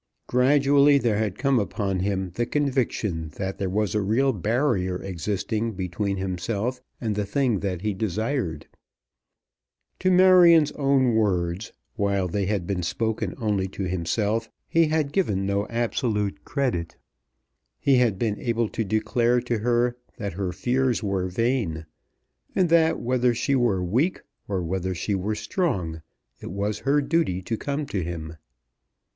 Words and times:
Gradually 0.25 0.97
there 0.97 1.17
had 1.19 1.37
come 1.37 1.59
upon 1.59 1.99
him 1.99 2.31
the 2.33 2.47
conviction 2.47 3.29
that 3.35 3.59
there 3.59 3.69
was 3.69 3.93
a 3.93 4.01
real 4.01 4.33
barrier 4.33 4.99
existing 5.03 5.73
between 5.73 6.17
himself 6.17 6.81
and 6.99 7.13
the 7.13 7.23
thing 7.23 7.59
that 7.59 7.81
he 7.83 7.93
desired. 7.93 8.65
To 9.99 10.09
Marion's 10.09 10.71
own 10.71 11.13
words, 11.13 11.71
while 11.97 12.27
they 12.27 12.47
had 12.47 12.65
been 12.65 12.81
spoken 12.81 13.35
only 13.37 13.67
to 13.67 13.83
himself, 13.83 14.49
he 14.67 14.87
had 14.87 15.13
given 15.13 15.45
no 15.45 15.67
absolute 15.67 16.43
credit. 16.43 16.97
He 17.79 17.97
had 17.97 18.17
been 18.17 18.39
able 18.39 18.69
to 18.69 18.83
declare 18.83 19.39
to 19.41 19.59
her 19.59 19.97
that 20.17 20.33
her 20.33 20.51
fears 20.51 21.03
were 21.03 21.27
vain, 21.27 21.85
and 22.55 22.69
that 22.69 22.99
whether 22.99 23.35
she 23.35 23.53
were 23.53 23.83
weak 23.83 24.23
or 24.47 24.63
whether 24.63 24.95
she 24.95 25.13
were 25.13 25.35
strong, 25.35 26.01
it 26.39 26.49
was 26.51 26.79
her 26.79 27.03
duty 27.03 27.43
to 27.43 27.55
come 27.55 27.85
to 27.85 28.03
him. 28.03 28.37